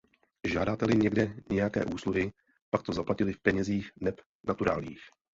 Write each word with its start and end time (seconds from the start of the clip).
Žádali-li 0.53 0.97
někde 0.97 1.33
nějaké 1.49 1.85
úsluhy, 1.85 2.33
pak 2.69 2.83
to 2.83 2.93
zaplatili 2.93 3.33
v 3.33 3.39
penězích 3.41 3.91
neb 3.99 4.19
naturáliích. 4.43 4.99